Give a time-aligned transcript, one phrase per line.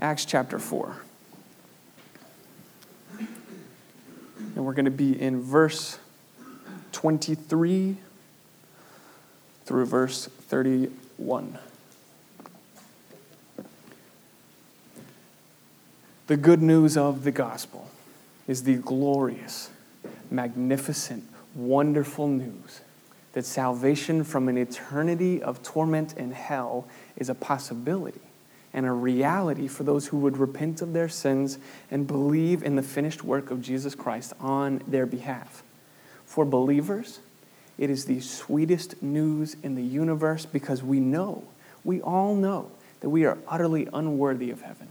[0.00, 0.96] Acts chapter 4.
[4.56, 5.98] And we're going to be in verse
[6.92, 7.98] 23
[9.66, 11.58] through verse 31.
[16.28, 17.90] The good news of the gospel
[18.48, 19.68] is the glorious,
[20.30, 21.24] magnificent,
[21.54, 22.80] wonderful news
[23.34, 26.88] that salvation from an eternity of torment in hell
[27.18, 28.22] is a possibility
[28.72, 31.58] and a reality for those who would repent of their sins
[31.90, 35.62] and believe in the finished work of Jesus Christ on their behalf.
[36.24, 37.18] For believers,
[37.78, 41.44] it is the sweetest news in the universe because we know,
[41.84, 42.70] we all know,
[43.00, 44.88] that we are utterly unworthy of heaven.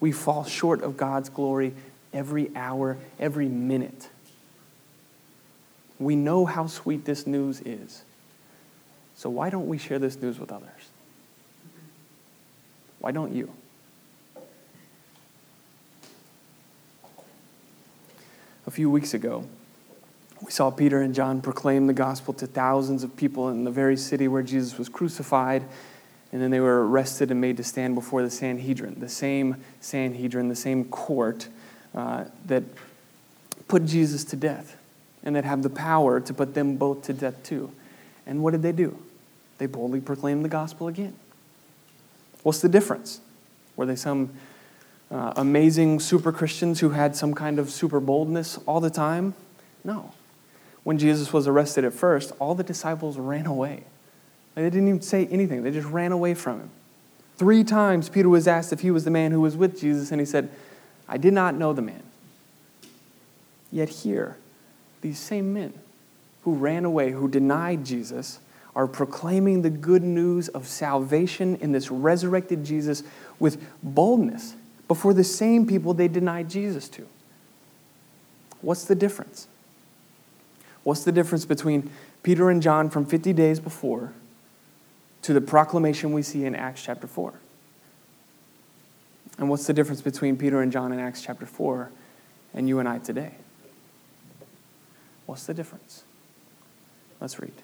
[0.00, 1.72] We fall short of God's glory
[2.12, 4.08] every hour, every minute.
[5.98, 8.02] We know how sweet this news is.
[9.14, 10.90] So, why don't we share this news with others?
[13.04, 13.52] Why don't you?
[18.66, 19.44] A few weeks ago,
[20.40, 23.98] we saw Peter and John proclaim the gospel to thousands of people in the very
[23.98, 25.64] city where Jesus was crucified,
[26.32, 30.48] and then they were arrested and made to stand before the Sanhedrin, the same Sanhedrin,
[30.48, 31.48] the same court
[31.94, 32.64] uh, that
[33.68, 34.78] put Jesus to death
[35.22, 37.70] and that have the power to put them both to death too.
[38.24, 38.96] And what did they do?
[39.58, 41.14] They boldly proclaimed the gospel again.
[42.44, 43.20] What's the difference?
[43.74, 44.30] Were they some
[45.10, 49.34] uh, amazing super Christians who had some kind of super boldness all the time?
[49.82, 50.12] No.
[50.84, 53.82] When Jesus was arrested at first, all the disciples ran away.
[54.54, 56.70] They didn't even say anything, they just ran away from him.
[57.36, 60.20] Three times Peter was asked if he was the man who was with Jesus, and
[60.20, 60.48] he said,
[61.08, 62.02] I did not know the man.
[63.72, 64.36] Yet here,
[65.00, 65.72] these same men
[66.42, 68.38] who ran away, who denied Jesus,
[68.76, 73.02] are proclaiming the good news of salvation in this resurrected Jesus
[73.38, 74.54] with boldness
[74.88, 77.06] before the same people they denied Jesus to.
[78.60, 79.46] What's the difference?
[80.82, 81.90] What's the difference between
[82.22, 84.12] Peter and John from 50 days before
[85.22, 87.34] to the proclamation we see in Acts chapter 4?
[89.38, 91.90] And what's the difference between Peter and John in Acts chapter 4
[92.54, 93.32] and you and I today?
[95.26, 96.04] What's the difference?
[97.20, 97.63] Let's read.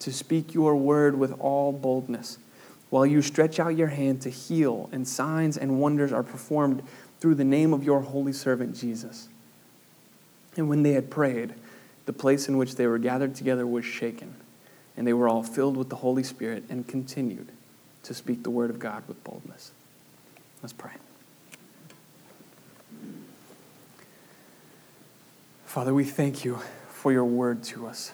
[0.00, 2.38] to speak your word with all boldness,
[2.90, 6.82] while you stretch out your hand to heal, and signs and wonders are performed
[7.20, 9.28] through the name of your holy servant Jesus.
[10.56, 11.54] And when they had prayed,
[12.06, 14.34] the place in which they were gathered together was shaken,
[14.96, 17.52] and they were all filled with the Holy Spirit and continued
[18.02, 19.70] to speak the word of God with boldness.
[20.62, 20.92] Let's pray.
[25.66, 28.12] Father, we thank you for your word to us.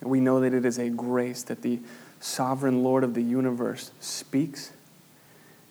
[0.00, 1.80] And we know that it is a grace that the
[2.20, 4.72] sovereign Lord of the universe speaks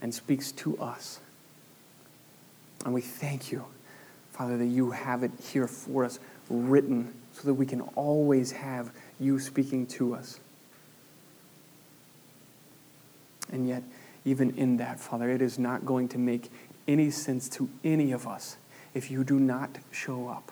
[0.01, 1.19] and speaks to us.
[2.85, 3.65] And we thank you,
[4.31, 6.19] Father, that you have it here for us
[6.49, 10.39] written so that we can always have you speaking to us.
[13.51, 13.83] And yet,
[14.25, 16.51] even in that, Father, it is not going to make
[16.87, 18.57] any sense to any of us
[18.93, 20.51] if you do not show up,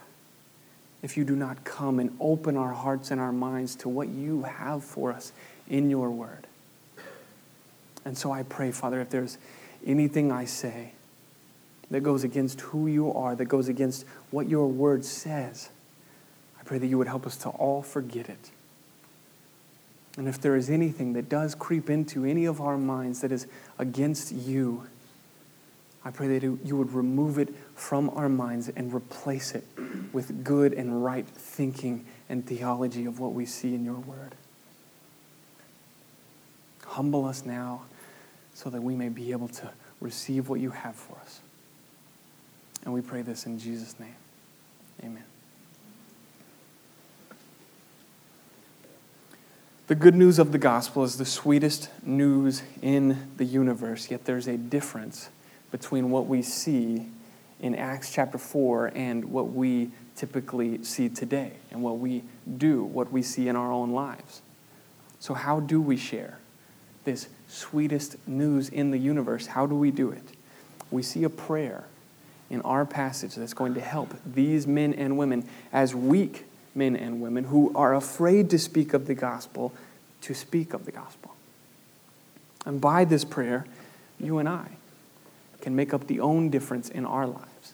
[1.01, 4.43] if you do not come and open our hearts and our minds to what you
[4.43, 5.31] have for us
[5.69, 6.47] in your word.
[8.05, 9.37] And so I pray, Father, if there's
[9.85, 10.93] anything I say
[11.91, 15.69] that goes against who you are, that goes against what your word says,
[16.59, 18.51] I pray that you would help us to all forget it.
[20.17, 23.45] And if there is anything that does creep into any of our minds that is
[23.77, 24.87] against you,
[26.03, 29.63] I pray that you would remove it from our minds and replace it
[30.11, 34.33] with good and right thinking and theology of what we see in your word.
[36.85, 37.83] Humble us now
[38.55, 39.69] so that we may be able to
[40.01, 41.41] receive what you have for us.
[42.83, 44.15] And we pray this in Jesus' name.
[45.03, 45.23] Amen.
[49.85, 54.47] The good news of the gospel is the sweetest news in the universe, yet there's
[54.47, 55.29] a difference
[55.69, 57.05] between what we see
[57.59, 62.23] in Acts chapter 4 and what we typically see today and what we
[62.57, 64.41] do, what we see in our own lives.
[65.19, 66.39] So, how do we share
[67.03, 69.47] this sweetest news in the universe?
[69.47, 70.23] How do we do it?
[70.91, 71.85] We see a prayer
[72.49, 76.45] in our passage that's going to help these men and women, as weak
[76.75, 79.73] men and women who are afraid to speak of the gospel,
[80.21, 81.33] to speak of the gospel.
[82.65, 83.65] And by this prayer,
[84.19, 84.76] you and I
[85.67, 87.73] can make up the own difference in our lives.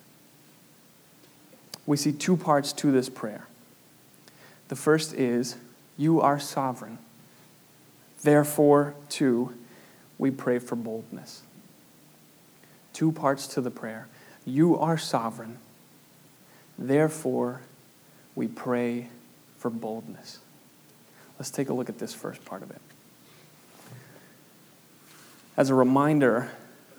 [1.85, 3.45] We see two parts to this prayer.
[4.69, 5.57] The first is,
[5.95, 6.97] You are sovereign.
[8.23, 9.53] Therefore, too,
[10.17, 11.43] we pray for boldness.
[12.93, 14.07] Two parts to the prayer.
[14.43, 15.59] You are sovereign.
[16.79, 17.61] Therefore,
[18.33, 19.09] we pray
[19.59, 20.39] for boldness.
[21.37, 22.81] Let's take a look at this first part of it.
[25.55, 26.49] As a reminder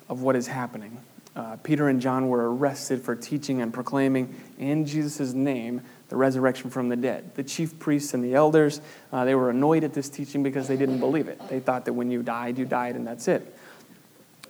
[0.09, 0.97] of what is happening,
[1.35, 6.69] uh, Peter and John were arrested for teaching and proclaiming in Jesus' name the resurrection
[6.69, 7.35] from the dead.
[7.35, 8.79] The chief priests and the elders,
[9.11, 11.41] uh, they were annoyed at this teaching because they didn't believe it.
[11.49, 13.53] They thought that when you died, you died and that's it.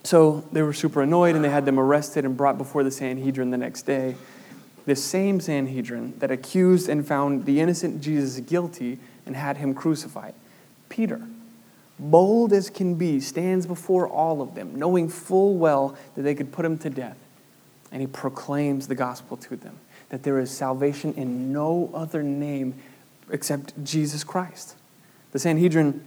[0.04, 3.50] So they were super annoyed and they had them arrested and brought before the Sanhedrin
[3.50, 4.16] the next day.
[4.86, 10.36] The same Sanhedrin that accused and found the innocent Jesus guilty and had him crucified.
[10.90, 11.22] Peter,
[12.00, 16.52] bold as can be, stands before all of them, knowing full well that they could
[16.52, 17.18] put him to death.
[17.92, 19.78] And he proclaims the gospel to them
[20.10, 22.76] that there is salvation in no other name
[23.32, 24.76] except Jesus Christ.
[25.32, 26.04] The Sanhedrin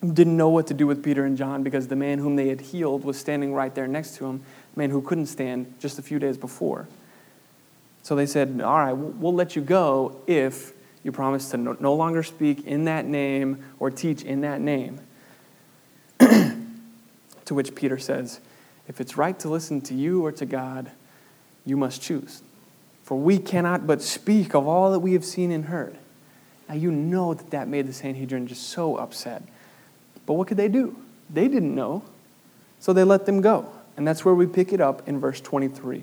[0.00, 2.60] didn't know what to do with Peter and John because the man whom they had
[2.60, 4.42] healed was standing right there next to him,
[4.74, 6.86] a man who couldn't stand just a few days before.
[8.02, 10.72] So they said, All right, we'll let you go if
[11.02, 15.00] you promise to no, longer speak in that name or teach in that name.
[17.46, 18.40] To which Peter says,
[18.86, 20.90] If it's right to listen to you or to God,
[21.64, 22.42] you must choose.
[23.02, 25.96] For we cannot but speak of all that we have seen and heard.
[26.68, 29.42] Now, you know that that made the Sanhedrin just so upset.
[30.26, 30.96] But what could they do?
[31.32, 32.02] They didn't know.
[32.80, 33.70] So they let them go.
[33.96, 36.02] And that's where we pick it up in verse 23.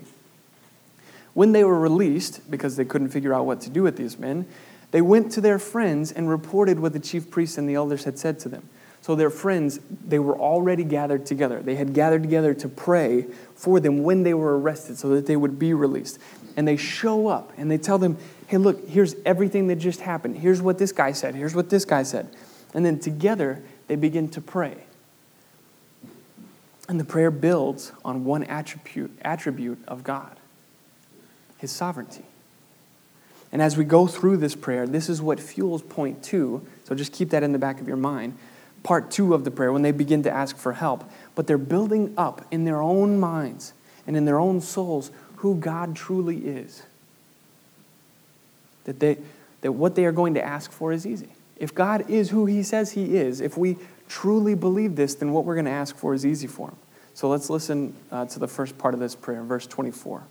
[1.34, 4.46] When they were released, because they couldn't figure out what to do with these men,
[4.90, 8.18] they went to their friends and reported what the chief priests and the elders had
[8.18, 8.68] said to them.
[9.04, 11.60] So their friends, they were already gathered together.
[11.60, 15.36] They had gathered together to pray for them when they were arrested so that they
[15.36, 16.18] would be released.
[16.56, 18.16] And they show up and they tell them,
[18.46, 20.38] hey, look, here's everything that just happened.
[20.38, 21.34] Here's what this guy said.
[21.34, 22.34] Here's what this guy said.
[22.72, 24.84] And then together, they begin to pray.
[26.88, 30.38] And the prayer builds on one attribute, attribute of God
[31.58, 32.24] His sovereignty.
[33.52, 36.66] And as we go through this prayer, this is what fuels point two.
[36.84, 38.38] So just keep that in the back of your mind.
[38.84, 41.10] Part two of the prayer, when they begin to ask for help.
[41.34, 43.72] But they're building up in their own minds
[44.06, 46.84] and in their own souls who God truly is.
[48.84, 49.18] That, they,
[49.62, 51.28] that what they are going to ask for is easy.
[51.56, 53.78] If God is who He says He is, if we
[54.08, 56.76] truly believe this, then what we're going to ask for is easy for Him.
[57.14, 60.24] So let's listen uh, to the first part of this prayer, verse 24.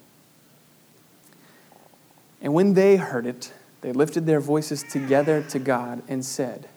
[2.42, 6.68] And when they heard it, they lifted their voices together to God and said,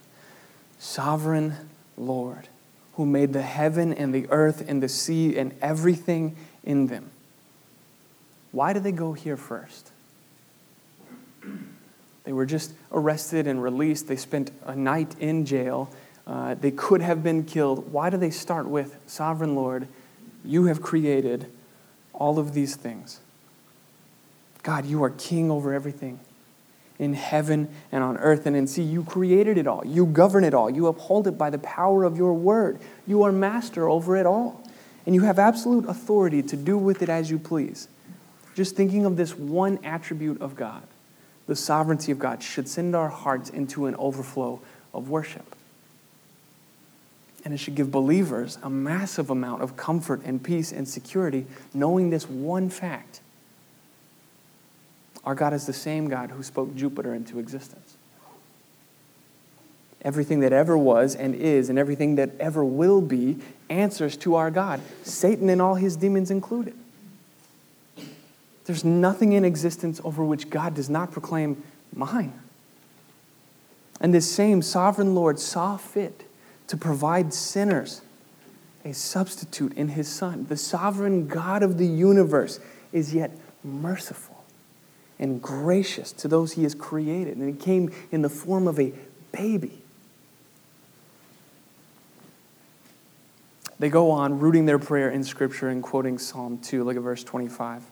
[0.78, 1.56] Sovereign
[1.96, 2.48] Lord,
[2.94, 7.10] who made the heaven and the earth and the sea and everything in them.
[8.52, 9.90] Why do they go here first?
[12.24, 14.08] They were just arrested and released.
[14.08, 15.90] They spent a night in jail.
[16.26, 17.92] Uh, they could have been killed.
[17.92, 19.86] Why do they start with, Sovereign Lord,
[20.44, 21.46] you have created
[22.12, 23.20] all of these things?
[24.64, 26.18] God, you are king over everything
[26.98, 28.82] in heaven and on earth and in sea.
[28.82, 29.84] You created it all.
[29.84, 30.70] You govern it all.
[30.70, 32.78] You uphold it by the power of your word.
[33.06, 34.62] You are master over it all.
[35.04, 37.88] And you have absolute authority to do with it as you please.
[38.54, 40.82] Just thinking of this one attribute of God
[41.46, 44.60] the sovereignty of God should send our hearts into an overflow
[44.92, 45.54] of worship.
[47.44, 52.10] And it should give believers a massive amount of comfort and peace and security knowing
[52.10, 53.20] this one fact.
[55.26, 57.96] Our God is the same God who spoke Jupiter into existence.
[60.02, 64.52] Everything that ever was and is, and everything that ever will be, answers to our
[64.52, 66.74] God, Satan and all his demons included.
[68.66, 71.60] There's nothing in existence over which God does not proclaim
[71.92, 72.32] mine.
[74.00, 76.24] And this same sovereign Lord saw fit
[76.68, 78.02] to provide sinners
[78.84, 80.46] a substitute in his Son.
[80.48, 82.60] The sovereign God of the universe
[82.92, 84.35] is yet merciful
[85.18, 87.36] and gracious to those he has created.
[87.36, 88.92] And he came in the form of a
[89.32, 89.82] baby.
[93.78, 96.84] They go on rooting their prayer in Scripture and quoting Psalm 2.
[96.84, 97.82] Look at verse 25.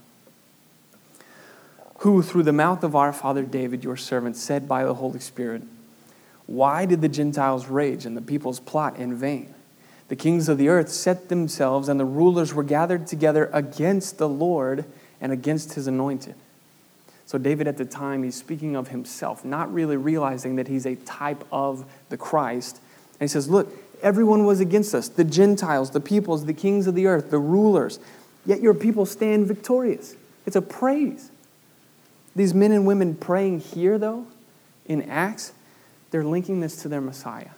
[1.99, 5.63] Who, through the mouth of our father David, your servant, said by the Holy Spirit,
[6.47, 9.55] Why did the Gentiles rage and the peoples plot in vain?
[10.09, 14.29] The kings of the earth set themselves, and the rulers were gathered together against the
[14.29, 14.85] Lord
[15.21, 16.35] and against his anointed.
[17.27, 20.95] So, David at the time, he's speaking of himself, not really realizing that he's a
[20.97, 22.81] type of the Christ.
[23.19, 26.95] And he says, Look, everyone was against us the Gentiles, the peoples, the kings of
[26.95, 27.99] the earth, the rulers.
[28.47, 30.17] Yet your people stand victorious.
[30.47, 31.31] It's a praise.
[32.37, 34.27] These men and women praying here, though,
[34.85, 35.53] in Acts,
[36.11, 37.51] they're linking this to their Messiah.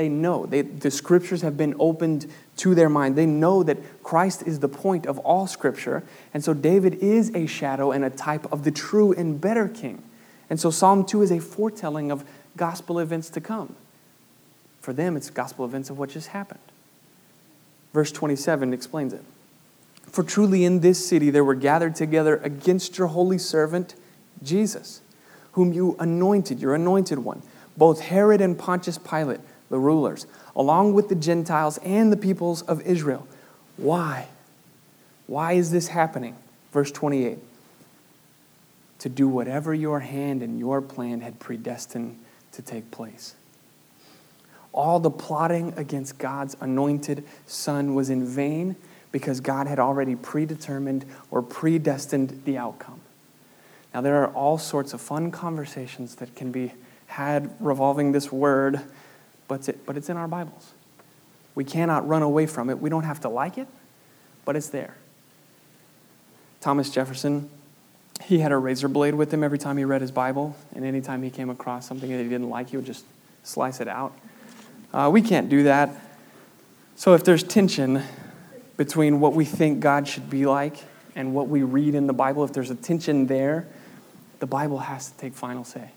[0.00, 2.26] They know, they, the scriptures have been opened
[2.56, 3.16] to their mind.
[3.16, 6.02] They know that Christ is the point of all scripture.
[6.32, 10.02] And so David is a shadow and a type of the true and better king.
[10.48, 12.24] And so Psalm 2 is a foretelling of
[12.56, 13.76] gospel events to come.
[14.80, 16.60] For them, it's gospel events of what just happened.
[17.92, 19.22] Verse 27 explains it.
[20.06, 23.96] For truly in this city there were gathered together against your holy servant,
[24.42, 25.02] Jesus,
[25.52, 27.42] whom you anointed, your anointed one,
[27.76, 29.40] both Herod and Pontius Pilate,
[29.70, 33.26] the rulers, along with the Gentiles and the peoples of Israel.
[33.76, 34.28] Why?
[35.26, 36.36] Why is this happening?
[36.72, 37.38] Verse 28
[38.98, 42.18] To do whatever your hand and your plan had predestined
[42.52, 43.34] to take place.
[44.72, 48.76] All the plotting against God's anointed Son was in vain
[49.12, 53.00] because God had already predetermined or predestined the outcome.
[53.92, 56.72] Now, there are all sorts of fun conversations that can be
[57.06, 58.80] had revolving this word,
[59.50, 60.74] but it's, but it's in our Bibles.
[61.56, 62.78] We cannot run away from it.
[62.78, 63.66] We don't have to like it,
[64.44, 64.94] but it's there.
[66.60, 67.50] Thomas Jefferson,
[68.22, 71.24] he had a razor blade with him every time he read his Bible, and anytime
[71.24, 73.04] he came across something that he didn't like, he would just
[73.42, 74.16] slice it out.
[74.94, 75.90] Uh, we can't do that.
[76.94, 78.04] So if there's tension
[78.76, 80.76] between what we think God should be like
[81.16, 83.66] and what we read in the Bible, if there's a tension there,
[84.38, 85.90] the Bible has to take final say.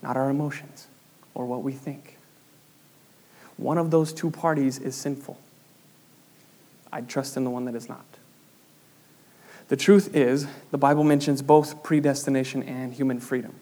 [0.00, 0.86] Not our emotions
[1.34, 2.18] or what we think.
[3.56, 5.38] One of those two parties is sinful.
[6.92, 8.04] I'd trust in the one that is not.
[9.68, 13.54] The truth is, the Bible mentions both predestination and human freedom.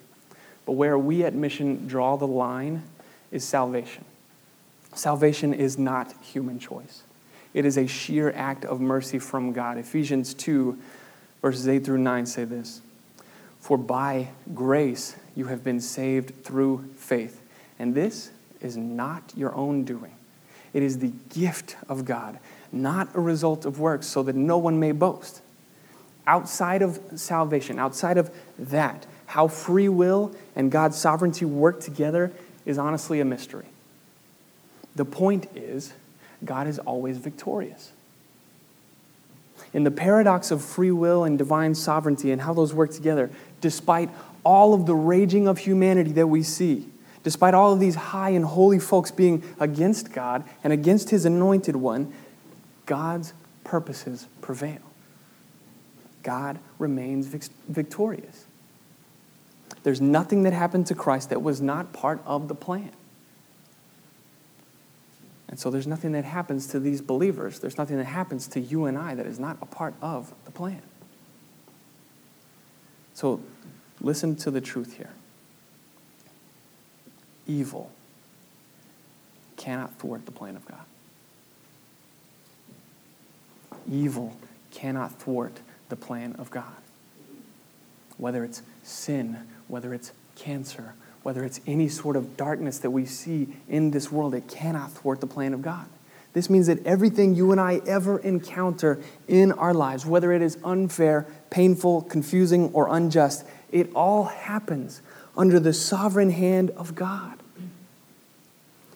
[0.67, 2.83] But where we at Mission draw the line
[3.31, 4.05] is salvation.
[4.95, 7.03] Salvation is not human choice.
[7.55, 9.79] It is a sheer act of mercy from God.
[9.79, 10.79] Ephesians 2,
[11.41, 12.81] verses 8 through 9 say this
[13.61, 17.42] For by grace you have been saved through faith.
[17.83, 20.15] And this is not your own doing,
[20.73, 22.39] it is the gift of God,
[22.71, 25.43] not a result of works, so that no one may boast.
[26.25, 32.31] Outside of salvation, outside of that, how free will and God's sovereignty work together
[32.65, 33.67] is honestly a mystery.
[34.95, 35.93] The point is,
[36.45, 37.91] God is always victorious.
[39.75, 43.29] In the paradox of free will and divine sovereignty and how those work together,
[43.61, 44.09] despite
[44.45, 46.87] all of the raging of humanity that we see,
[47.23, 51.77] despite all of these high and holy folks being against God and against his anointed
[51.77, 52.13] one,
[52.87, 53.33] God's
[53.65, 54.81] purposes prevail.
[56.23, 58.47] God remains victorious.
[59.83, 62.91] There's nothing that happened to Christ that was not part of the plan.
[65.49, 67.59] And so there's nothing that happens to these believers.
[67.59, 70.51] There's nothing that happens to you and I that is not a part of the
[70.51, 70.83] plan.
[73.15, 73.41] So
[74.01, 75.11] listen to the truth here
[77.47, 77.91] evil
[79.57, 80.85] cannot thwart the plan of God.
[83.91, 84.37] Evil
[84.71, 86.65] cannot thwart the plan of God.
[88.17, 93.49] Whether it's sin, whether it's cancer, whether it's any sort of darkness that we see
[93.69, 95.87] in this world, it cannot thwart the plan of God.
[96.33, 100.57] This means that everything you and I ever encounter in our lives, whether it is
[100.65, 105.03] unfair, painful, confusing, or unjust, it all happens
[105.37, 107.39] under the sovereign hand of God,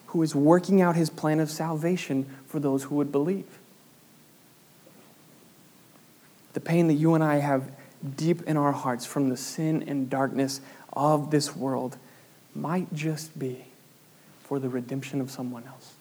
[0.08, 3.58] who is working out his plan of salvation for those who would believe.
[6.52, 7.70] The pain that you and I have
[8.16, 10.60] deep in our hearts from the sin and darkness
[10.92, 11.96] of this world
[12.54, 13.64] might just be
[14.44, 15.94] for the redemption of someone else.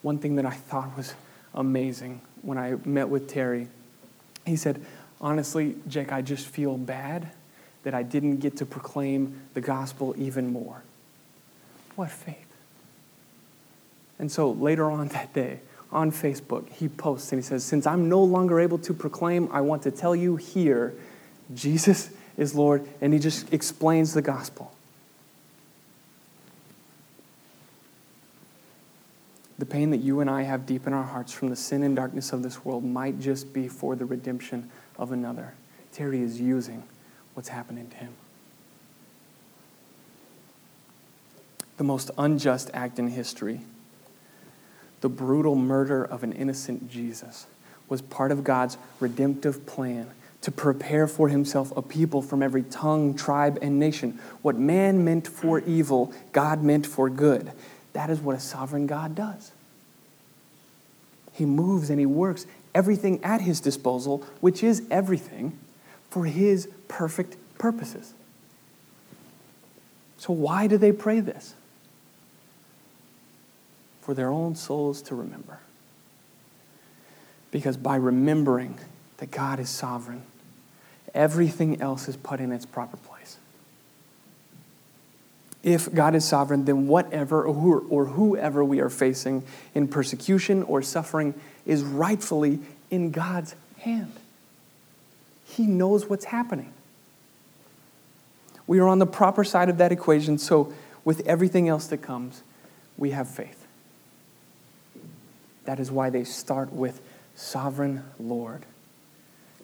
[0.00, 1.14] One thing that I thought was
[1.54, 3.68] amazing when I met with Terry,
[4.44, 4.84] he said,
[5.20, 7.30] Honestly, Jake, I just feel bad
[7.84, 10.82] that I didn't get to proclaim the gospel even more.
[11.96, 12.36] What faith!
[14.18, 15.60] And so later on that day,
[15.90, 19.60] on Facebook, he posts and he says, Since I'm no longer able to proclaim, I
[19.60, 20.94] want to tell you here,
[21.54, 22.86] Jesus is Lord.
[23.00, 24.72] And he just explains the gospel.
[29.58, 31.94] The pain that you and I have deep in our hearts from the sin and
[31.94, 35.54] darkness of this world might just be for the redemption of another.
[35.92, 36.82] Terry is using
[37.34, 38.12] what's happening to him.
[41.76, 43.60] The most unjust act in history,
[45.00, 47.46] the brutal murder of an innocent Jesus,
[47.88, 50.10] was part of God's redemptive plan
[50.42, 54.18] to prepare for himself a people from every tongue, tribe, and nation.
[54.42, 57.52] What man meant for evil, God meant for good.
[57.92, 59.52] That is what a sovereign God does.
[61.32, 65.58] He moves and he works everything at his disposal, which is everything,
[66.12, 68.12] for his perfect purposes.
[70.18, 71.54] So, why do they pray this?
[74.02, 75.60] For their own souls to remember.
[77.50, 78.78] Because by remembering
[79.16, 80.22] that God is sovereign,
[81.14, 83.38] everything else is put in its proper place.
[85.62, 91.32] If God is sovereign, then whatever or whoever we are facing in persecution or suffering
[91.64, 92.58] is rightfully
[92.90, 94.12] in God's hand.
[95.52, 96.72] He knows what's happening.
[98.66, 100.72] We are on the proper side of that equation, so
[101.04, 102.42] with everything else that comes,
[102.96, 103.66] we have faith.
[105.66, 107.02] That is why they start with
[107.34, 108.64] Sovereign Lord.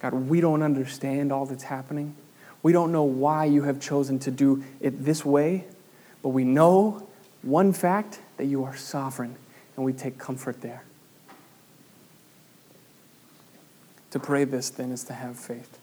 [0.00, 2.14] God, we don't understand all that's happening.
[2.62, 5.64] We don't know why you have chosen to do it this way,
[6.22, 7.08] but we know
[7.40, 9.36] one fact that you are sovereign,
[9.74, 10.82] and we take comfort there.
[14.12, 15.78] To pray this, then, is to have faith.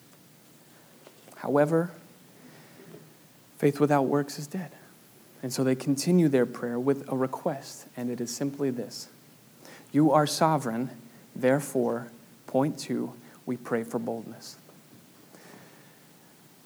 [1.38, 1.92] However,
[3.58, 4.72] faith without works is dead.
[5.44, 9.10] And so they continue their prayer with a request, and it is simply this
[9.92, 10.90] You are sovereign,
[11.36, 12.08] therefore,
[12.48, 13.14] point two,
[13.46, 14.58] we pray for boldness.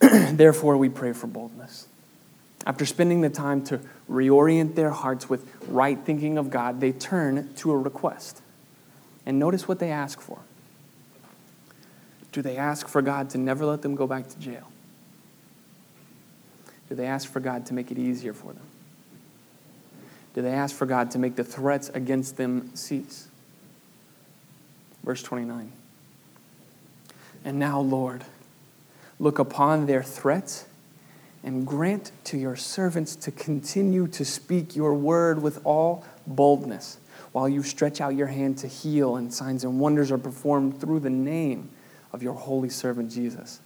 [0.00, 1.88] therefore, we pray for boldness.
[2.66, 3.80] After spending the time to
[4.10, 8.40] reorient their hearts with right thinking of God, they turn to a request.
[9.26, 10.38] And notice what they ask for.
[12.32, 14.70] Do they ask for God to never let them go back to jail?
[16.88, 18.66] Do they ask for God to make it easier for them?
[20.34, 23.28] Do they ask for God to make the threats against them cease?
[25.04, 25.72] Verse 29.
[27.44, 28.24] And now, Lord,
[29.18, 30.66] look upon their threats
[31.42, 36.98] and grant to your servants to continue to speak your word with all boldness
[37.32, 41.00] while you stretch out your hand to heal and signs and wonders are performed through
[41.00, 41.70] the name
[42.12, 43.60] of your holy servant Jesus.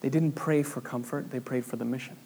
[0.00, 2.16] They didn't pray for comfort, they prayed for the mission.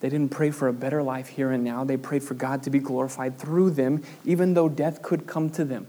[0.00, 1.84] They didn't pray for a better life here and now.
[1.84, 5.64] They prayed for God to be glorified through them, even though death could come to
[5.64, 5.86] them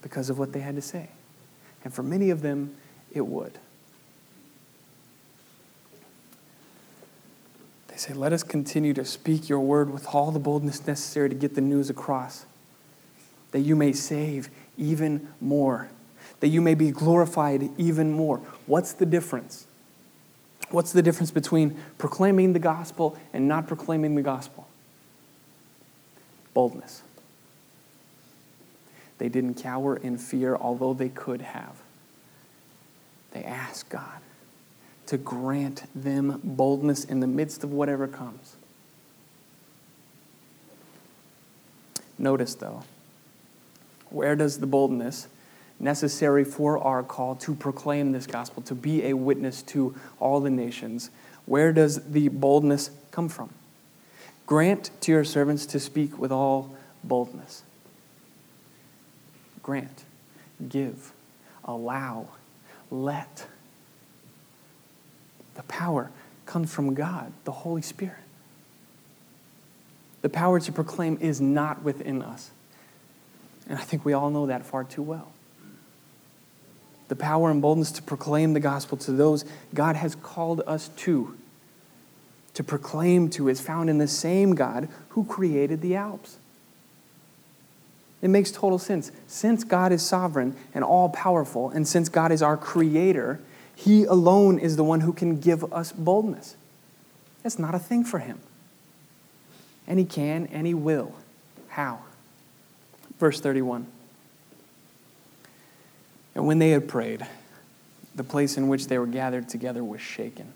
[0.00, 1.10] because of what they had to say.
[1.84, 2.74] And for many of them,
[3.12, 3.58] it would.
[7.88, 11.34] They say, Let us continue to speak your word with all the boldness necessary to
[11.34, 12.46] get the news across,
[13.54, 15.88] that you may save even more,
[16.40, 18.38] that you may be glorified even more.
[18.66, 19.68] What's the difference?
[20.70, 24.66] What's the difference between proclaiming the gospel and not proclaiming the gospel?
[26.52, 27.04] Boldness.
[29.18, 31.80] They didn't cower in fear, although they could have.
[33.30, 34.18] They asked God
[35.06, 38.56] to grant them boldness in the midst of whatever comes.
[42.18, 42.82] Notice, though,
[44.14, 45.28] where does the boldness
[45.80, 50.50] necessary for our call to proclaim this gospel, to be a witness to all the
[50.50, 51.10] nations,
[51.46, 53.50] where does the boldness come from?
[54.46, 57.64] Grant to your servants to speak with all boldness
[59.64, 60.04] grant,
[60.68, 61.12] give,
[61.64, 62.28] allow,
[62.90, 63.46] let.
[65.54, 66.10] The power
[66.46, 68.18] comes from God, the Holy Spirit.
[70.20, 72.50] The power to proclaim is not within us.
[73.68, 75.32] And I think we all know that far too well.
[77.08, 81.36] The power and boldness to proclaim the gospel to those God has called us to,
[82.54, 86.38] to proclaim to, is found in the same God who created the Alps.
[88.22, 89.12] It makes total sense.
[89.26, 93.38] Since God is sovereign and all powerful, and since God is our creator,
[93.76, 96.56] He alone is the one who can give us boldness.
[97.42, 98.40] That's not a thing for Him.
[99.86, 101.14] And He can and He will.
[101.68, 102.00] How?
[103.24, 103.86] Verse 31.
[106.34, 107.26] And when they had prayed,
[108.14, 110.52] the place in which they were gathered together was shaken.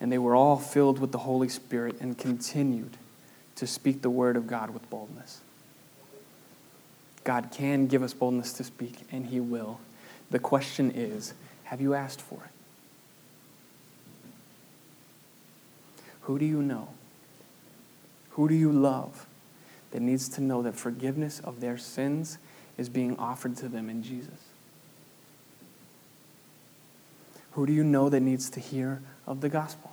[0.00, 2.96] And they were all filled with the Holy Spirit and continued
[3.54, 5.40] to speak the word of God with boldness.
[7.22, 9.78] God can give us boldness to speak, and He will.
[10.32, 12.50] The question is have you asked for it?
[16.22, 16.88] Who do you know?
[18.30, 19.28] Who do you love
[19.92, 22.38] that needs to know that forgiveness of their sins
[22.76, 24.48] is being offered to them in Jesus?
[27.52, 29.92] Who do you know that needs to hear of the gospel?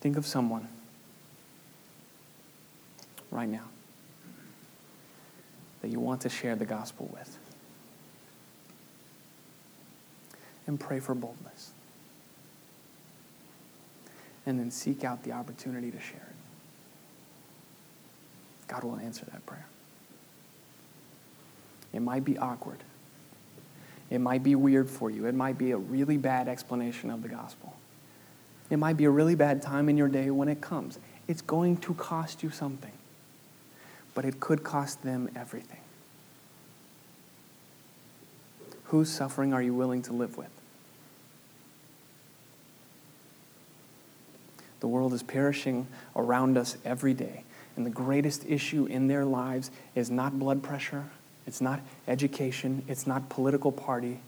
[0.00, 0.68] Think of someone
[3.30, 3.64] right now
[5.84, 7.38] that you want to share the gospel with.
[10.66, 11.73] And pray for boldness.
[14.46, 16.36] And then seek out the opportunity to share it.
[18.68, 19.66] God will answer that prayer.
[21.92, 22.78] It might be awkward.
[24.10, 25.26] It might be weird for you.
[25.26, 27.74] It might be a really bad explanation of the gospel.
[28.70, 30.98] It might be a really bad time in your day when it comes.
[31.28, 32.92] It's going to cost you something,
[34.14, 35.80] but it could cost them everything.
[38.84, 40.50] Whose suffering are you willing to live with?
[44.84, 47.44] The world is perishing around us every day,
[47.74, 51.06] and the greatest issue in their lives is not blood pressure,
[51.46, 54.20] it's not education, it's not political party.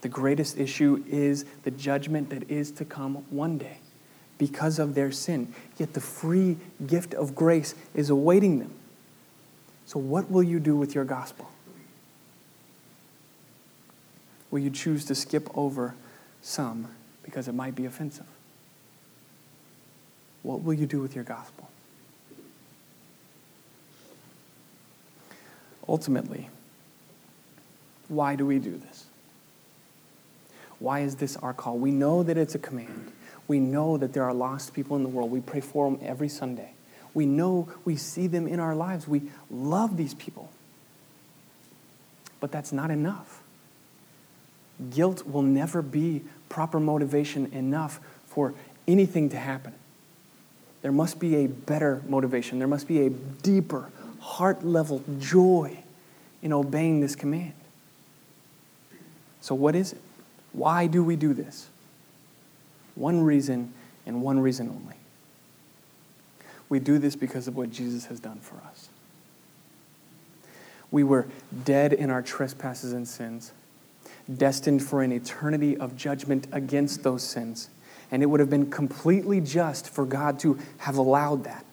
[0.00, 3.78] The greatest issue is the judgment that is to come one day
[4.36, 5.54] because of their sin.
[5.78, 8.74] Yet the free gift of grace is awaiting them.
[9.86, 11.48] So, what will you do with your gospel?
[14.50, 15.94] Will you choose to skip over
[16.42, 16.88] some
[17.22, 18.26] because it might be offensive?
[20.42, 21.68] What will you do with your gospel?
[25.88, 26.48] Ultimately,
[28.08, 29.06] why do we do this?
[30.78, 31.78] Why is this our call?
[31.78, 33.12] We know that it's a command.
[33.48, 35.30] We know that there are lost people in the world.
[35.30, 36.72] We pray for them every Sunday.
[37.12, 39.08] We know we see them in our lives.
[39.08, 40.50] We love these people.
[42.38, 43.42] But that's not enough.
[44.90, 48.54] Guilt will never be proper motivation enough for
[48.88, 49.74] anything to happen.
[50.82, 52.58] There must be a better motivation.
[52.58, 53.90] There must be a deeper,
[54.20, 55.78] heart level joy
[56.42, 57.52] in obeying this command.
[59.40, 60.00] So, what is it?
[60.52, 61.68] Why do we do this?
[62.94, 63.72] One reason
[64.06, 64.96] and one reason only.
[66.68, 68.88] We do this because of what Jesus has done for us.
[70.90, 71.26] We were
[71.64, 73.52] dead in our trespasses and sins,
[74.36, 77.70] destined for an eternity of judgment against those sins.
[78.10, 81.64] And it would have been completely just for God to have allowed that.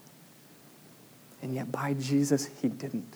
[1.41, 3.15] And yet, by Jesus, He didn't.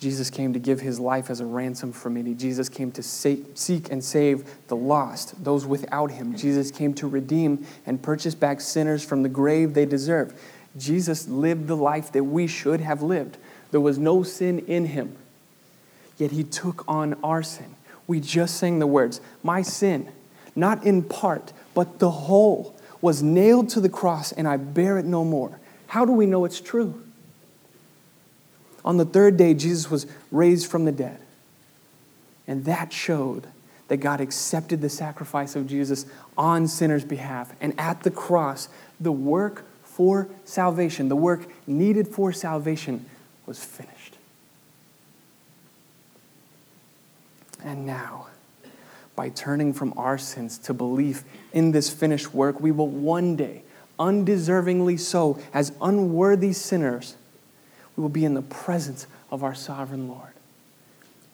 [0.00, 2.32] Jesus came to give his life as a ransom for many.
[2.32, 6.34] Jesus came to seek and save the lost, those without him.
[6.34, 10.32] Jesus came to redeem and purchase back sinners from the grave they deserve.
[10.78, 13.36] Jesus lived the life that we should have lived.
[13.72, 15.16] There was no sin in him,
[16.16, 17.76] yet he took on our sin.
[18.10, 20.10] We just sang the words, My sin,
[20.56, 25.04] not in part, but the whole, was nailed to the cross, and I bear it
[25.04, 25.60] no more.
[25.86, 27.00] How do we know it's true?
[28.84, 31.20] On the third day, Jesus was raised from the dead.
[32.48, 33.46] And that showed
[33.86, 36.04] that God accepted the sacrifice of Jesus
[36.36, 37.52] on sinners' behalf.
[37.60, 38.68] And at the cross,
[38.98, 43.06] the work for salvation, the work needed for salvation,
[43.46, 44.16] was finished.
[47.64, 48.26] And now,
[49.16, 53.62] by turning from our sins to belief in this finished work, we will one day,
[53.98, 57.16] undeservingly so, as unworthy sinners,
[57.96, 60.32] we will be in the presence of our sovereign Lord.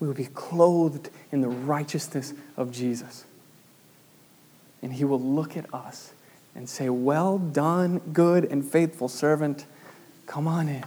[0.00, 3.24] We will be clothed in the righteousness of Jesus.
[4.82, 6.12] And he will look at us
[6.54, 9.64] and say, Well done, good and faithful servant.
[10.26, 10.84] Come on in.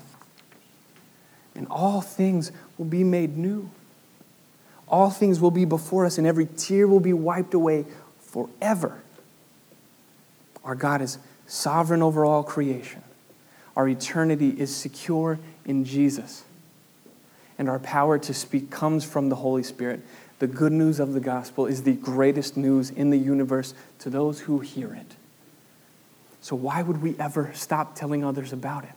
[1.55, 3.69] And all things will be made new.
[4.89, 7.85] All things will be before us, and every tear will be wiped away
[8.19, 9.01] forever.
[10.63, 13.03] Our God is sovereign over all creation.
[13.75, 16.43] Our eternity is secure in Jesus.
[17.57, 20.01] And our power to speak comes from the Holy Spirit.
[20.39, 24.41] The good news of the gospel is the greatest news in the universe to those
[24.41, 25.15] who hear it.
[26.41, 28.93] So, why would we ever stop telling others about it?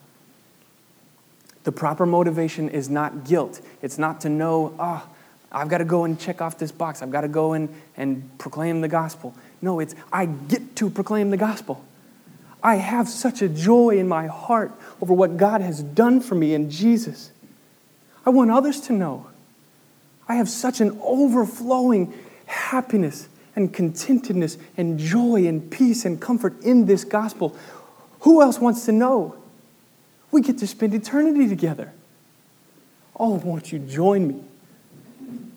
[1.64, 3.60] The proper motivation is not guilt.
[3.82, 5.11] It's not to know, ah, oh,
[5.52, 7.02] I've got to go and check off this box.
[7.02, 9.34] I've got to go and, and proclaim the gospel.
[9.60, 11.84] No, it's I get to proclaim the gospel.
[12.62, 16.54] I have such a joy in my heart over what God has done for me
[16.54, 17.32] in Jesus.
[18.24, 19.26] I want others to know.
[20.28, 22.14] I have such an overflowing
[22.46, 27.56] happiness and contentedness and joy and peace and comfort in this gospel.
[28.20, 29.36] Who else wants to know?
[30.30, 31.92] We get to spend eternity together.
[33.18, 34.44] Oh, won't you join me?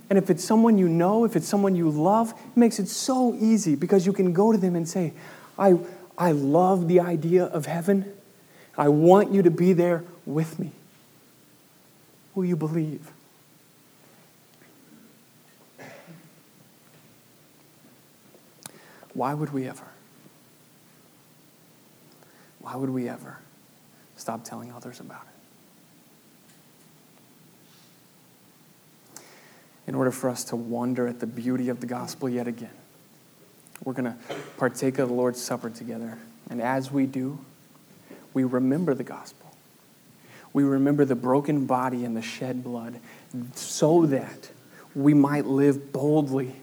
[0.09, 3.35] And if it's someone you know, if it's someone you love, it makes it so
[3.35, 5.13] easy because you can go to them and say,
[5.57, 5.79] I,
[6.17, 8.13] I love the idea of heaven.
[8.77, 10.71] I want you to be there with me.
[12.35, 13.11] Will you believe?
[19.13, 19.87] Why would we ever?
[22.59, 23.37] Why would we ever
[24.17, 25.34] stop telling others about it?
[29.87, 32.71] In order for us to wonder at the beauty of the gospel yet again,
[33.83, 34.15] we're going to
[34.57, 36.17] partake of the Lord's Supper together.
[36.49, 37.39] And as we do,
[38.33, 39.51] we remember the gospel.
[40.53, 42.99] We remember the broken body and the shed blood
[43.53, 44.49] so that
[44.95, 46.55] we might live boldly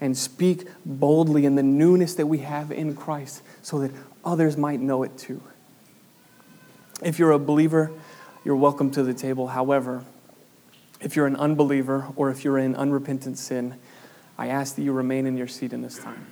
[0.00, 3.92] and speak boldly in the newness that we have in Christ so that
[4.24, 5.40] others might know it too.
[7.02, 7.92] If you're a believer,
[8.44, 9.48] you're welcome to the table.
[9.48, 10.04] However,
[11.00, 13.76] if you're an unbeliever or if you're in unrepentant sin,
[14.36, 16.26] I ask that you remain in your seat in this time.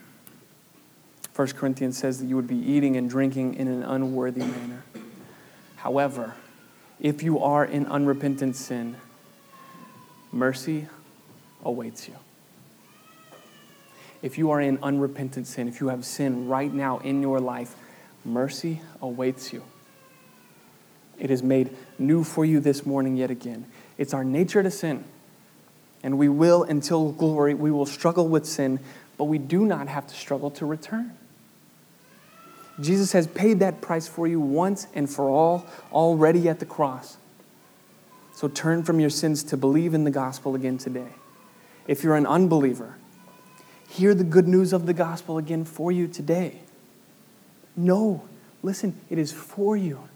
[1.34, 4.84] 1 Corinthians says that you would be eating and drinking in an unworthy manner.
[5.76, 6.34] However,
[6.98, 8.96] if you are in unrepentant sin,
[10.32, 10.88] mercy
[11.62, 12.14] awaits you
[14.22, 17.76] if you are in unrepentant sin, if you have sin right now in your life,
[18.24, 19.62] mercy awaits you.
[21.18, 23.66] It is made new for you this morning yet again.
[23.98, 25.04] It's our nature to sin.
[26.02, 28.80] And we will, until glory, we will struggle with sin,
[29.16, 31.16] but we do not have to struggle to return.
[32.80, 37.16] Jesus has paid that price for you once and for all already at the cross.
[38.34, 41.08] So turn from your sins to believe in the gospel again today.
[41.86, 42.96] If you're an unbeliever,
[43.88, 46.60] hear the good news of the gospel again for you today.
[47.74, 48.28] No,
[48.62, 50.08] listen, it is for you.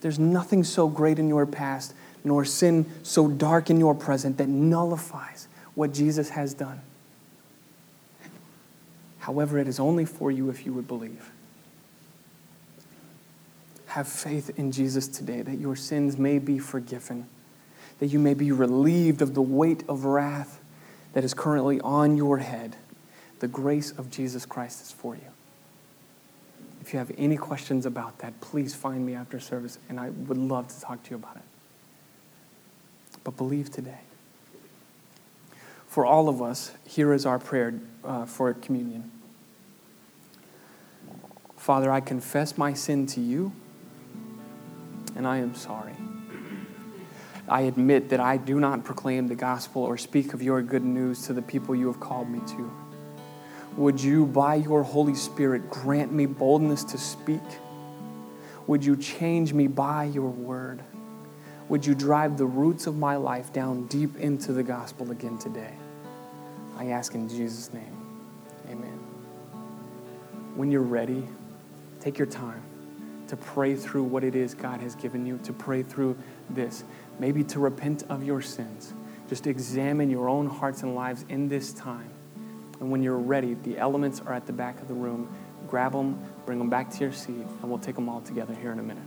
[0.00, 4.48] There's nothing so great in your past, nor sin so dark in your present that
[4.48, 6.80] nullifies what Jesus has done.
[9.20, 11.30] However, it is only for you if you would believe.
[13.86, 17.26] Have faith in Jesus today that your sins may be forgiven,
[17.98, 20.60] that you may be relieved of the weight of wrath
[21.14, 22.76] that is currently on your head,
[23.40, 25.35] the grace of Jesus Christ is for you.
[26.86, 30.38] If you have any questions about that, please find me after service, and I would
[30.38, 31.42] love to talk to you about it.
[33.24, 34.02] But believe today.
[35.88, 39.10] For all of us, here is our prayer uh, for communion.
[41.56, 43.50] Father, I confess my sin to you,
[45.16, 45.96] and I am sorry.
[47.48, 51.22] I admit that I do not proclaim the gospel or speak of your good news
[51.26, 52.85] to the people you have called me to.
[53.76, 57.42] Would you, by your Holy Spirit, grant me boldness to speak?
[58.66, 60.82] Would you change me by your word?
[61.68, 65.74] Would you drive the roots of my life down deep into the gospel again today?
[66.78, 67.96] I ask in Jesus' name.
[68.70, 68.98] Amen.
[70.54, 71.26] When you're ready,
[72.00, 72.62] take your time
[73.28, 76.16] to pray through what it is God has given you, to pray through
[76.48, 76.84] this
[77.18, 78.94] maybe to repent of your sins.
[79.28, 82.10] Just examine your own hearts and lives in this time.
[82.80, 85.28] And when you're ready, the elements are at the back of the room.
[85.68, 88.72] Grab them, bring them back to your seat, and we'll take them all together here
[88.72, 89.02] in a minute.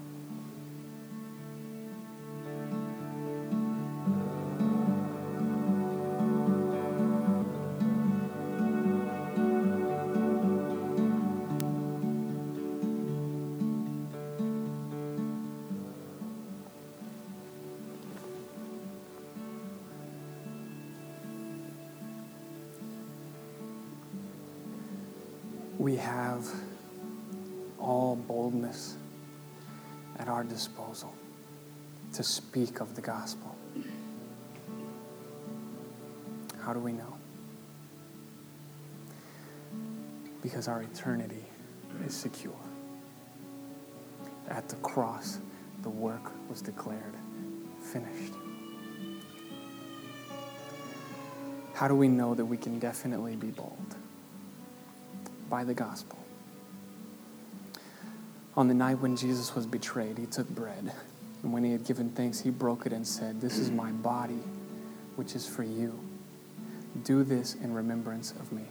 [25.80, 26.46] We have
[27.80, 28.98] all boldness
[30.20, 31.16] at our disposal
[32.14, 33.56] to speak of the gospel.
[36.62, 37.16] How do we know?
[40.44, 41.46] Because our eternity
[42.06, 42.54] is secure.
[44.50, 45.40] At the cross,
[45.84, 47.16] the work was declared
[47.82, 48.34] finished.
[51.74, 53.96] How do we know that we can definitely be bold?
[55.50, 56.20] By the gospel.
[58.56, 60.92] On the night when Jesus was betrayed, he took bread,
[61.44, 64.44] and when he had given thanks, he broke it and said, This is my body,
[65.16, 65.98] which is for you.
[67.04, 68.64] Do this in remembrance of me.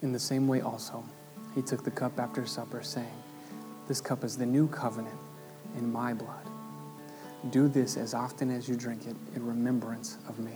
[0.00, 1.04] In the same way, also,
[1.54, 3.22] he took the cup after supper, saying,
[3.86, 5.18] This cup is the new covenant
[5.76, 6.41] in my blood.
[7.50, 10.52] Do this as often as you drink it in remembrance of me.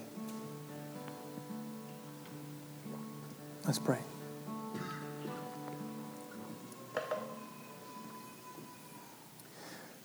[3.64, 3.99] Let's pray.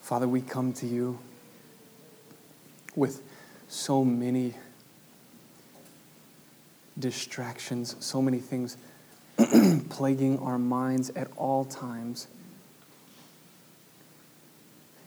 [0.02, 1.20] Father, we come to you
[2.96, 3.22] with
[3.70, 4.56] so many
[6.98, 8.76] distractions, so many things
[9.90, 12.28] plaguing our minds at all times.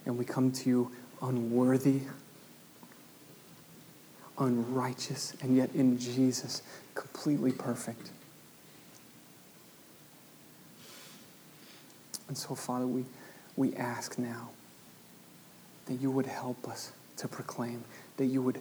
[0.05, 0.91] And we come to you
[1.27, 2.01] unworthy,
[4.37, 6.61] unrighteous, and yet in Jesus,
[6.93, 8.11] completely perfect.
[12.27, 13.05] And so, Father, we,
[13.55, 14.49] we ask now
[15.85, 17.83] that you would help us to proclaim,
[18.17, 18.59] that you would,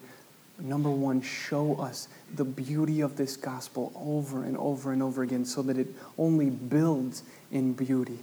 [0.59, 5.45] number one, show us the beauty of this gospel over and over and over again
[5.45, 8.19] so that it only builds in beauty,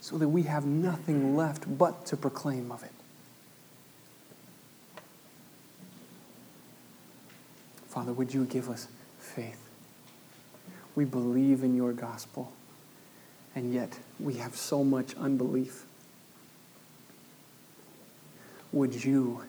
[0.00, 2.92] so that we have nothing left but to proclaim of it.
[7.98, 8.86] Father, would you give us
[9.18, 9.58] faith?
[10.94, 12.52] We believe in your gospel,
[13.56, 15.84] and yet we have so much unbelief.
[18.70, 19.42] Would you,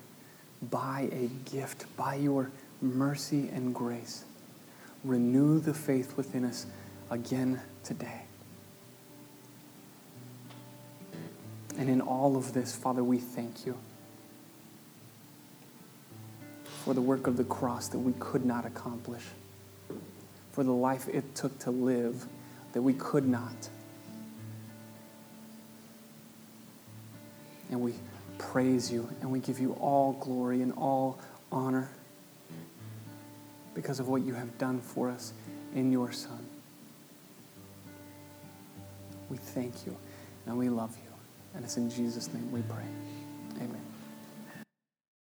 [0.63, 2.49] by a gift, by your
[2.81, 4.23] mercy and grace,
[5.03, 6.65] renew the faith within us
[7.11, 8.23] again today?
[11.77, 13.77] And in all of this, Father, we thank you
[16.89, 19.21] for the work of the cross that we could not accomplish,
[20.51, 22.25] for the life it took to live
[22.73, 23.69] that we could not.
[27.69, 27.93] And we
[28.39, 31.19] praise you and we give you all glory and all
[31.51, 31.91] honor
[33.75, 35.31] because of what you have done for us
[35.75, 36.43] in your Son.
[39.29, 39.95] We thank you
[40.47, 41.13] and we love you.
[41.53, 42.87] And it's in Jesus' name we pray.
[43.57, 43.88] Amen.